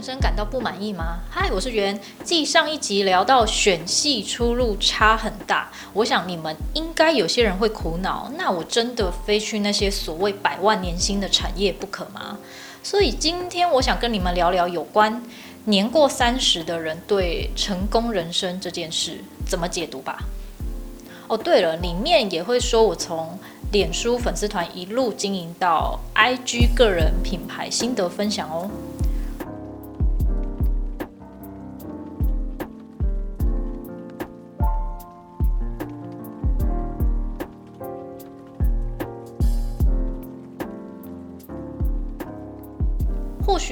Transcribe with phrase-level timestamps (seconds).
[0.00, 1.18] 人生感到不满意吗？
[1.28, 2.00] 嗨，我是袁。
[2.24, 12.38] 继上一集聊到选系出路差很大，我想你们应该有些人会苦恼，那我真的非去那些所谓百万年薪的产业不可吗？
[12.82, 15.22] 所以今天我想跟你们聊聊有关
[15.66, 20.18] 年过三十的人对成功人生这件事怎么解读吧。
[21.28, 23.38] 哦，对了，里面也会说我从。
[23.72, 28.68] 脸书粉丝团一路经营到 IG 个人品牌心得分享哦。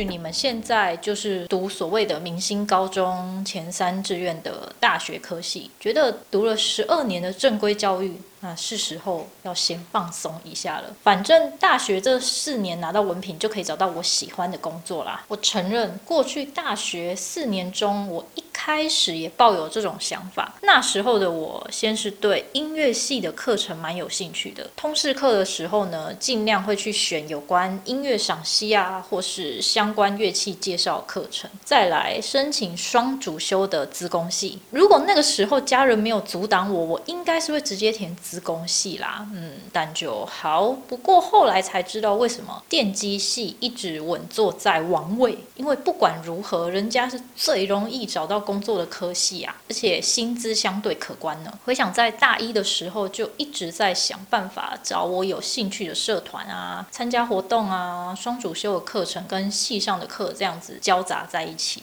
[0.05, 8.16] 你们现在就是读所谓的明星高中前三志愿的大学科系，觉得读了十二年的正规教育。
[8.41, 10.95] 那是时候要先放松一下了。
[11.02, 15.24] 反正大学这四年拿到文凭就可以找到我喜欢的工作啦。
[15.27, 20.52] 我承认，过去大学四年中，我一开始也抱有这种想法。
[20.62, 24.68] 那时候的我，先是对音乐系的课程蛮有兴趣的。
[24.74, 31.48] 通识课的时候呢，尽量会去选有关音乐赏析啊，或是相关乐器介绍课程。
[31.65, 34.59] 再来申请双主修的资工系。
[34.70, 38.09] 如果那个时候家人没有阻挡我，我应该是会直接填。
[38.20, 40.70] 资工系啦，嗯，但就好。
[40.88, 45.38] 不过后来才知道，为什么电机系一直稳坐在王位？
[45.54, 51.52] 因为不管如何，人家是最容易找到工作的科系啊，而且薪资相对可观呢。
[51.66, 61.82] 回想在大一的时候，就一直在想办法找我有兴趣的社团啊，参加活动啊，双主修的课程跟系上的课这样子交杂在一起。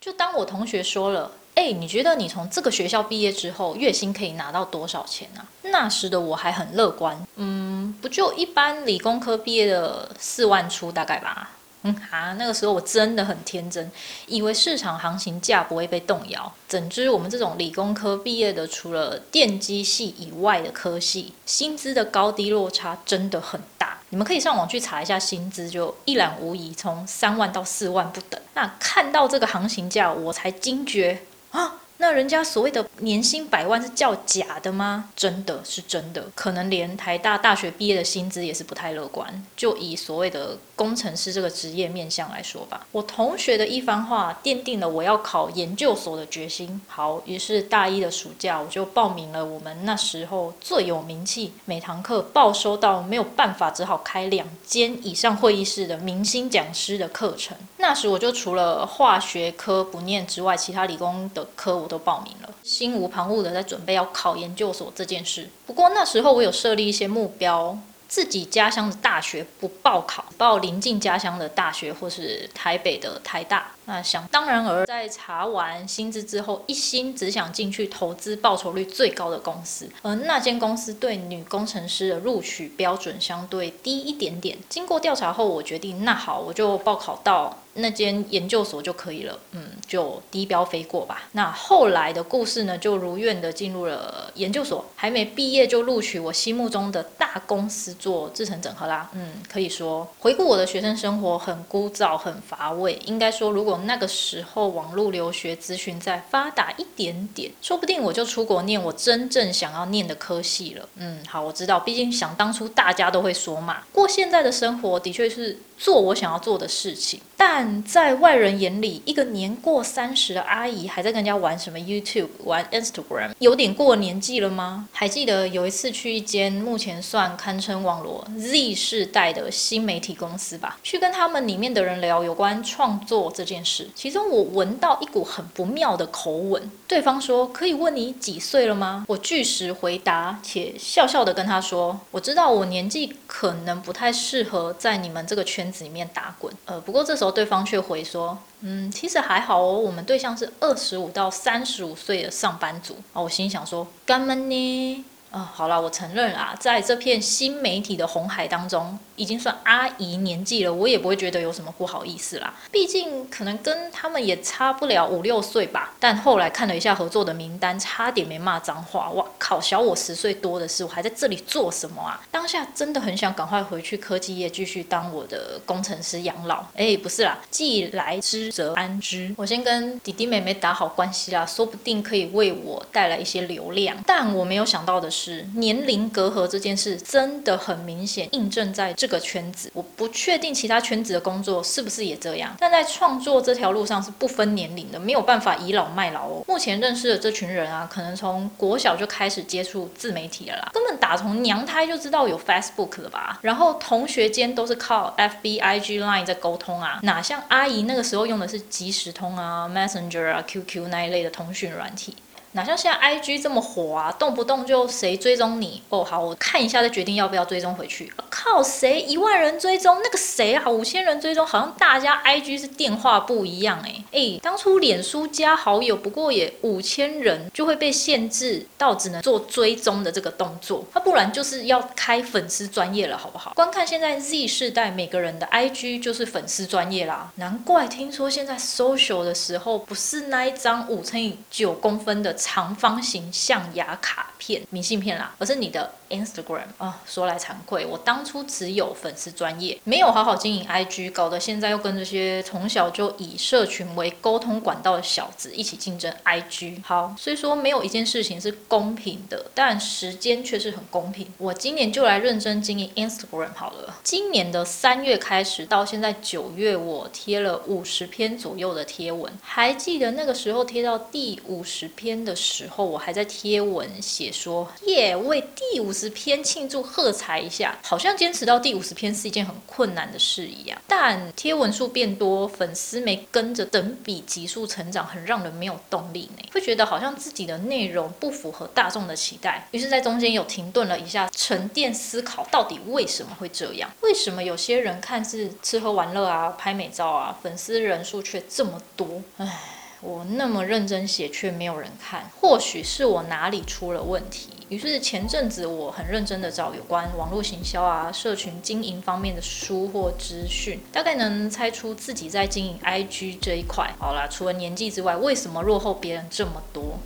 [0.00, 1.32] 就当我同学说了。
[1.56, 5.42] 哎，你觉得你从这个学校毕业之后，月薪可以拿到多少钱呢？
[5.62, 11.52] 那时的我还很乐观，嗯，不就一般理工科毕业的四万出大概吧。
[11.82, 13.90] 嗯啊，那个时候我真的很天真，
[14.26, 16.52] 以为市场行情价不会被动摇。
[16.66, 23.98] 怎知我们这种理工科毕业的，除了电机系以外的科系，薪资的高低落差真的很大。
[24.08, 28.40] 你们可以上网去查一下薪资，就一览无遗，从三万到四万不等。
[28.54, 31.22] 那看到这个行情价，我才惊觉。
[31.50, 35.10] 啊，那人家所谓的年薪百万是叫假的吗？
[35.16, 39.44] 真的是真的，可能连台大大学毕业的薪资也是不太乐观。
[39.56, 46.80] 就以所谓的工程师这个职业面向来说吧，我同学的一番话奠定了我要考研究所的决心。
[46.86, 57.56] 好，于是大一的暑假我就报名了我们那时候最有名气、每堂课报收到没有办法，只好开两间以上会议室的明星讲师的课程。
[57.86, 65.48] 那时我就除了化学科不念之外，其他理工的科我都报名了，心无旁骛的在准备要考研究所这件事。
[65.66, 67.78] 不过那时候我有设立一些目标。
[68.08, 73.72] 自己家乡的大学不报考，报临近家乡的大学或是台北的台大。
[73.86, 79.90] 那想当然而在查完薪资之后，一心只想进去投资报酬率最高的公司。
[80.02, 84.56] 而那间公司对女工程师的录取标准相对低一点点。
[84.68, 89.38] 经过调查后，我决定，那好，我就报考到那间研究所就可以了。
[89.52, 91.24] 嗯，就低标飞过吧。
[91.32, 99.10] 那后来的故事呢，就如愿的进入了研究所，还没毕业就录取我心目中的大公司做制程整合啦。
[99.14, 102.98] 嗯，可以说回顾我的学生生活很枯燥、很乏味。
[103.04, 110.88] 应该说，如果那个时候网络留学资讯再发达一点点，说不定我就出国念我真正想要念的科系了。
[110.96, 115.58] 嗯，好，我知道，毕竟想当初大家都会说嘛，过现在的生活的确是。
[115.78, 124.88] 做我想要做的事情，但在外人眼里，一个年过三十的阿姨还在跟人家玩什么 YouTube、玩 Instagram，有点过年纪了吗？
[124.90, 136.70] 还记得有一次去一间目前算堪称网络 Z 世代的新媒体公司吧，去跟他们里面的人聊有关创作这件事，其中我闻到一股很不妙的口吻。
[136.88, 152.96] 对方说：“可以问你几岁了吗？”我据实回答，且笑笑的跟他说：“我知道我年纪可能不太适合在你们这个圈。”子里面打滚，呃，不过这时候对方却回说，嗯，其实还好哦，我们对象是二十五到三十五岁的上班族。
[153.12, 155.04] 哦，我心想说，干嘛呢？
[155.30, 158.98] 啊，好了，我承认啊，在这片新媒体的红海当中。
[159.16, 162.54] 已经算阿姨年纪了，我也不会觉得有什么不好意思啦。
[162.70, 165.94] 毕竟可能跟他们也差不了五六岁吧。
[165.98, 169.10] 但后来看了一下合作的名单，差点没骂脏话。
[169.10, 172.20] 哇靠，小我十岁多的是，我还在这里做什么啊？
[172.30, 176.64] 当下真的很想赶快回去科技业继续当我的工程师养老。
[176.74, 179.34] 哎，不是啦，既来之则安之。
[179.36, 183.96] 我先跟弟弟妹妹打好关系啦，说不定可以为我带来一些流量。
[184.06, 189.70] 但我没有想到的是，年龄隔阂这件事真的很明显印证在这这个圈子。
[189.72, 196.42] 我不确定其他圈子的工作是不是也这样，但在创作这条路上是不分年龄的，没有办法倚老卖老哦。
[196.48, 203.38] 目前认识的这群人啊，可能从国小就开始接触自媒体了啦，根本打从娘胎就知道有 Facebook 了吧？
[203.42, 212.16] 然后同学间都是靠 FB、IG、Line 在沟通啊，哪像阿姨那个时候用的是即时通啊、Messenger 啊、QQ 那一类的通讯软体。
[212.56, 218.10] 哪像现在 I G 这么火啊，动不动就谁追踪你哦，好，我看一下再决定要不要追踪回去。
[218.30, 233.52] 靠，谁一万人追踪那个谁啊，五千人追踪，好像大家 I G 是电话不一样哎哎，当初脸书加好友不过也五千人就会被限制到只能做追踪的这个动作，那不然就是要开粉丝专业了，好不好？
[233.54, 242.34] 观看现在 Z 世代每个人的 I G 就是粉丝专业啦，难怪听说现在 social 的时候不是那一张五乘以九公分的。
[242.46, 245.90] 长方形象牙卡片、明信片啦，而是你的。
[246.08, 256.80] Instagram 啊，说来惭愧，我当初只有粉丝专业，没有好好经营 IG，搞得现在又跟这些从小就以社群为沟通管道的小子一起竞争 IG。
[256.84, 261.26] 好，虽说没有一件事情是公平的，但时间却是很公平。
[261.38, 263.96] 我今年就来认真经营 Instagram 好了。
[264.04, 269.32] 今年的三月开始到现在九月，我贴了五十篇左右的贴文。
[269.42, 275.96] 还记得那个时候贴到第五十篇的时候，我还在贴文写说，耶，为第五。
[275.96, 280.78] 十篇庆祝喝彩一下，好像坚持到第五十篇是一件很困难的事一样。
[280.86, 286.44] 但贴文数变多，粉丝没跟着等比急速成长，很让人没有动力呢。
[286.52, 293.90] 会觉得好像自己的内容不符合大众的期待，于是，在中间有停顿了一下，沉淀思考，到底为什么会这样？
[294.02, 299.22] 为什么有些人看似吃喝玩乐啊，拍美照啊，粉丝人数却这么多？
[299.38, 299.75] 唉。
[300.00, 304.50] 我那么认真写，却没有人看，或许是我哪里出了问题。
[304.68, 313.94] 于是前阵子我很认真的找有关网络行销啊、社群经营方面的书或资讯，大概能猜出自己在经营 IG 这一块。
[313.98, 316.98] 好啦，除了年纪之外，为什么落后别人这么多？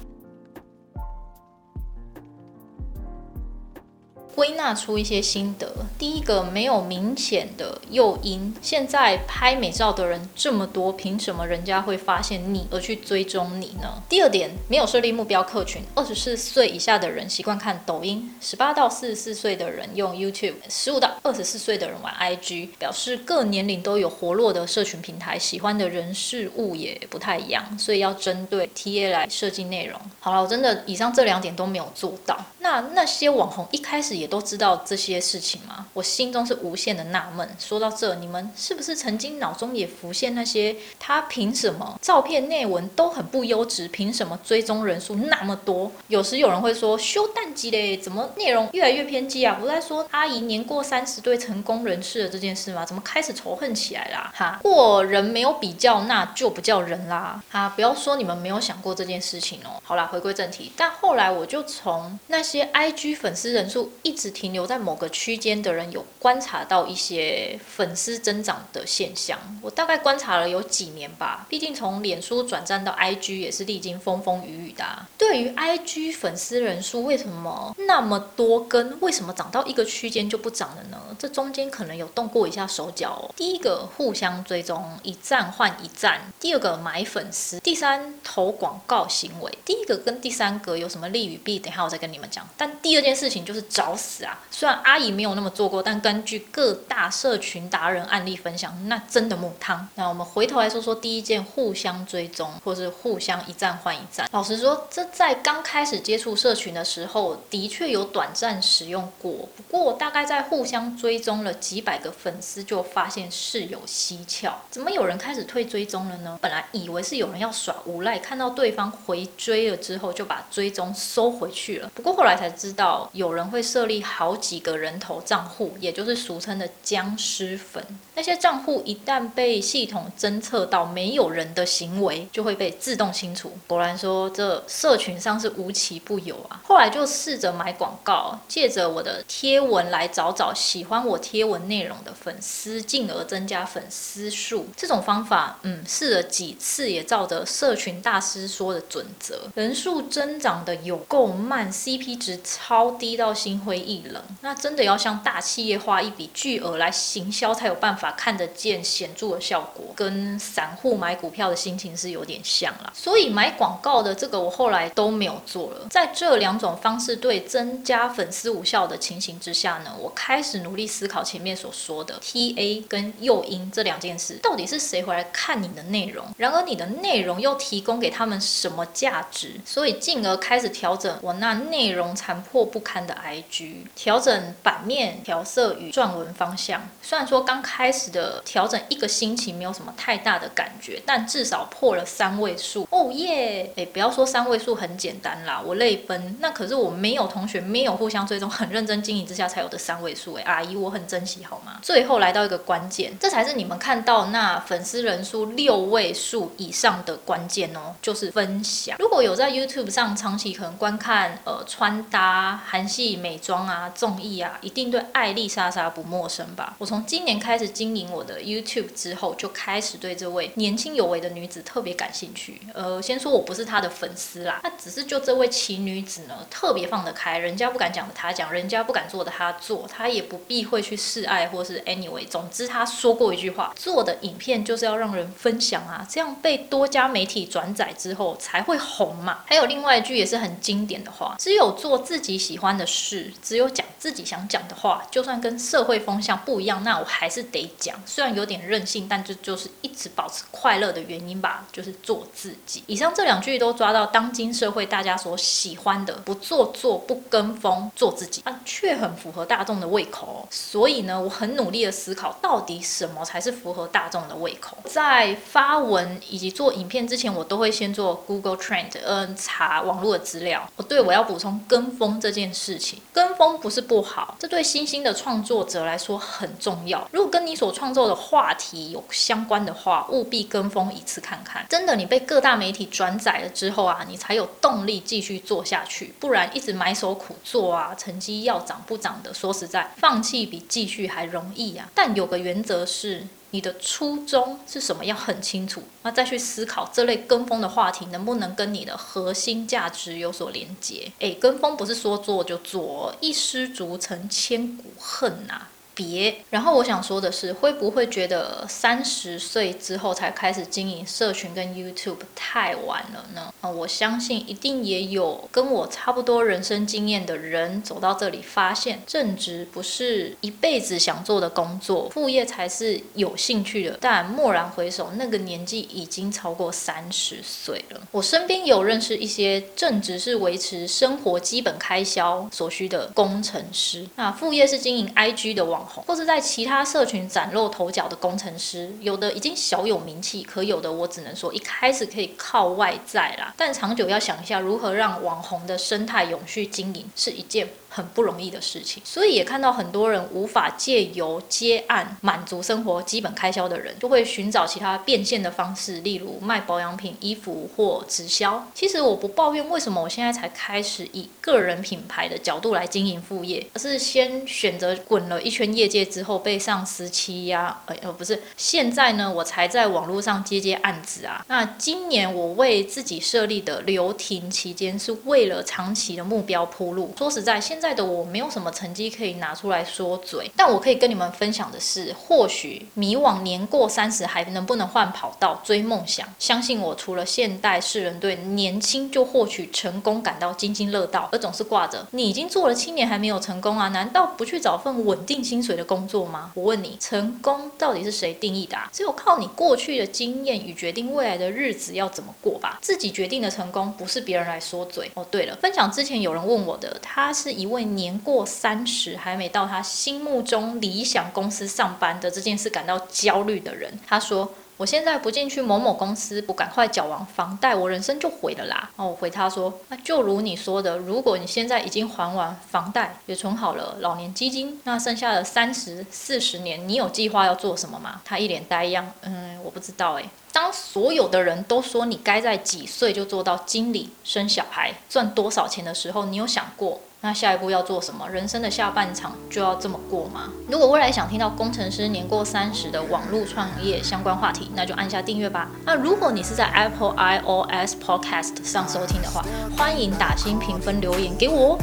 [4.34, 5.70] 归纳出一些心得。
[5.98, 8.54] 第一个，没有明显的诱因。
[8.62, 14.02] 现在拍美照的人这么多，凭什么人家会发现你而去追踪你呢？
[14.08, 15.82] 第二点，没有设立目标客群。
[15.94, 30.00] 二十四岁以下的人习惯看抖音，十八到四十四岁的人用 YouTube，十五到二十四岁的人玩 IG，表示各年龄都有活络的社群平台，喜欢的人事物也不太一样，所以要针对 TA 来设计内容。
[30.20, 32.38] 好了，我真的以上这两点都没有做到。
[32.60, 35.86] 那那些网红一开始也都知道这些事情吗？
[35.92, 37.48] 我心中是无限的纳闷。
[37.58, 45.90] 说到这，你们是不是曾经脑中也浮现那些他凭什么照片内文都很不优质，凭什么追踪人数那么多？
[46.08, 49.56] 有时有人会说修淡季嘞，怎么内容越来越偏激啊？
[49.60, 52.86] 不在说阿姨年过三十对成功人士的这件事吗？
[52.86, 54.32] 怎么开始仇恨起来啦？
[54.34, 57.42] 哈，过人没有比较，那就不叫人啦。
[57.50, 59.80] 哈，不要说你们没有想过这件事情哦。
[59.82, 60.70] 好啦，回归正题。
[60.76, 69.38] 但后来我就从那些 IG 粉丝人数一一直停留在某个区间的人，有观察到一些粉丝增长的现象。
[69.62, 74.84] 我大概观察了有几年吧，毕竟从脸书转战到 IG 也是历经风风雨雨的。
[75.16, 80.98] 对于 IG 粉丝人数为什么那么多，跟为什么涨到一个区间就不涨了呢？
[81.16, 83.32] 这中间可能有动过一下手脚。
[83.36, 89.56] 第一个互相追踪，一站换一站；第二个买粉丝；第三投广告行为。
[89.64, 91.61] 第一个跟第三个有什么利与弊？
[91.61, 92.44] 等下我再跟你们讲。
[92.56, 94.38] 但第二件事情就是找死啊！
[94.50, 99.87] 虽然阿姨没有那么做过，但根据各大社群达人案例分享，那真的母汤。
[99.97, 104.28] 那我们回头来说说第一件互相追踪，或是互相一站换一站。
[104.33, 109.49] 老实说，这在刚开始接触社群的时候，的确有短暂使用过。
[109.57, 114.59] 不过大概在互相追踪了几百个粉丝，就发现事有蹊跷。
[114.71, 116.38] 怎么有人开始退追踪了呢？
[116.40, 121.90] 本来以为是有人要耍无赖，看到对方回追了之后，就把追踪收回去了。
[121.95, 127.85] 不过后来才知道，有人会设立好几个人头账户，也就是俗称的僵尸粉。
[128.14, 133.52] 那些账户一旦被系统侦测到没有人的行为，就会被自动清除。
[133.66, 136.61] 果然说这社群上是无奇不有啊。
[136.64, 144.68] 后来就试着买广告，借着我的贴文来找找喜欢我贴文内容的粉丝，进而增加粉丝数。
[144.76, 154.22] 这种方法，嗯，试了几次也照着社群大师说的准则，人数增长的有够慢，CP 值超低到心灰一冷。
[154.42, 162.92] 那真的要向大企业花一笔巨额来行销，才有办法看得见显著的效果，跟散户买股票的心情是有点像啦。
[162.94, 165.87] 所以买广告的这个我后来都没有做了。
[165.90, 176.25] 在这两种方式对增加粉丝无效的情形之下呢，我开始努力思考前面所说的 TA 跟诱因这两件事，到底是谁回来看你的内容？
[176.37, 179.60] 然而你的内容又提供给他们什么价值？
[179.64, 186.80] 所以进而开始调整我那内容残破不堪的 IG，调整版面调色与撰文方向。
[187.02, 192.86] 虽然说刚开始的调整一个星期没有什么太大的感觉，但至少破了三位数。
[192.90, 193.72] 哦耶！
[193.76, 196.36] 哎，不要说三位数很简单啦，我泪奔。
[196.40, 200.34] 那可是我没有同学没有互相追踪，很认真经营之下才有的三位数。
[200.34, 201.78] 哎，阿姨，我很珍惜好吗？
[201.82, 208.96] 最后来到一个关键，这才是你们看到那粉丝人数六位数以上的关键哦，就是分享。
[208.98, 216.75] 如果有在 YouTube 上长期可能观看呃穿搭、韩系美妆啊、综艺啊，一定对艾丽莎莎不陌生吧？
[216.79, 222.61] 我从今年开始经营我的 YouTube 之后，就开始对这位年轻有为的女子特别感兴趣。
[222.75, 232.26] 呃，先说我不是她的粉丝啦，那只是就这位奇女子呢，特别放得开，人家不敢讲的她讲，人家不敢做的她做，她也不避讳去示爱或是 anyway。
[232.26, 239.40] 总之，她说过一句话：做的影片就是要让人分享啊，这样被多家媒体转载之后才会红嘛。
[239.47, 248.00] 还有另外一句也是很经典的话：只有做自己喜欢的事，只有讲自己想讲的话，就算跟社会风向不一样，那我还是得讲。
[248.07, 252.85] 虽然有点任性，但这就是一直保持快乐的原因吧，就是做自己。
[252.87, 260.47] 以上这两句都抓到当今社会大家所喜欢的，不做作、不跟风、做自己，啊，却很符合大众的胃口。
[260.49, 264.78] 所以呢，我很努力的思考，到底什么才是符合大众的胃口。
[264.85, 270.71] 在发文以及做影片之前，我都会先做 Google Trend，嗯，查网络的资料。
[270.76, 277.09] 我对我要补充跟风这件事情，跟风不是不好，这对新兴的创作者来说很重要。
[277.11, 281.64] 如果跟你所创作的话题有相关的话，务必跟风一次看看。
[281.66, 286.12] 真的，你被各大媒体转载了之后啊，你才有动力继续做下去。
[286.20, 291.88] 不然一直埋首苦做啊，成绩要涨不涨的，说实在，放弃比继续还容易啊。
[291.94, 293.26] 但有个原则是。
[293.52, 295.04] 你的初衷是什么？
[295.04, 301.11] 要很清楚，那再去思考这类跟风的话题能不能跟你的核心价值有所连接。
[301.19, 305.66] 诶，跟风不是说做就做，一失足成千古恨呐。
[305.94, 313.52] 别，然后我想说的是，会不会觉得三十岁之后才开始经营社群跟 YouTube 太晚了呢？
[313.61, 323.99] 啊，我相信一定也有跟我差不多人生经验的人走到这里，发现正职不是一辈子想做的工作，副业才是有兴趣的。
[324.00, 328.00] 但蓦然回首，那个年纪已经超过三十岁了。
[328.11, 335.80] 我身边有认识一些正职是维持生活基本开销所需的工程师，那副业是经营 IG 的网。
[336.06, 347.68] 或是在其他社群崭露头角的工程师，有的已经小有名气，可有的我只能说一开始可以靠外在啦，但长久要想一下如何让网红的生态永续经营，是一件。
[347.92, 358.64] 很不容易的事情，所以也看到很多人无法借由接案满足生活基本开销的人，就会寻找其他变现的方式，例如卖保养品、衣服或直销。
[358.73, 371.44] 其实我不抱怨为什么我现在才开始以个人品牌的角度来经营副业，而是先选择滚了一圈业界之后被上司欺压，呃，不是，现在呢我才在网络上接接案子啊。
[371.48, 377.12] 那今年我为自己设立的留停期间，是为了长期的目标铺路。
[377.18, 386.26] 说实在，现在的我没有什么成绩可以拿出来说嘴，但我可以跟你们分享的是，或许迷惘年过三十还能不能换跑道追梦想？
[386.38, 396.52] 相信我，除了现代世人对年轻就获取成功感到津津乐道，而总是挂着你已经做了七年还没有成功啊，难道不去找份稳定薪薪水的工作吗？
[396.55, 398.76] 我问你，成功到底是谁定义的？
[398.93, 402.79] 只有靠你过去的经验与决定未来的日子要怎么过吧。
[402.83, 405.11] 自己决定的成功，不是别人来说嘴。
[405.14, 407.71] 哦，对了，分享之前有人问我的，他是一。
[407.71, 430.25] 位年过三十还没到他心目中理想公司上班的这件事感到焦虑的人，他说：“我现在不进去某某公司，不赶快缴完房贷，我人生就毁了啦。”哦，我回他说：“那就如你说的，如果你现在已经还完房贷，也存好了老年基金，那剩下的三十四十年，你有计划要做什么吗？”他一脸呆样，嗯，我不知道诶。
[430.50, 436.99] 当所有的人都说你该在几岁就做到经理、生小孩、赚多少钱的时候，你有想过？
[437.22, 438.26] 那下一步要做什么？
[438.30, 440.48] 人生的下半场就要这么过吗？
[440.68, 445.68] 如果未来想听到工程师年过三十的网络创业相关话题，那就按下订阅吧。
[445.84, 449.44] 那如果你是在 Apple iOS Podcast 上收听的话，
[449.76, 451.78] 欢迎打新评分留言给我。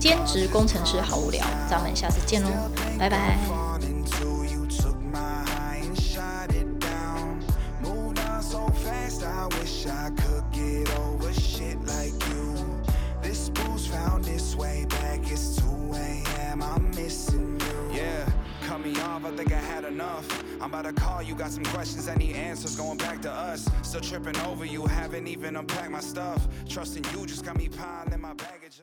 [0.00, 2.48] 兼职工程师好无聊，咱们下次见喽，
[2.98, 3.36] 拜拜。
[16.62, 17.96] I'm missing you.
[17.96, 18.28] Yeah,
[18.62, 20.26] cut me off, I think I had enough.
[20.60, 23.68] I'm about to call you, got some questions, any answers going back to us.
[23.82, 26.46] Still tripping over you, haven't even unpacked my stuff.
[26.68, 28.78] Trusting you just got me piling my baggage.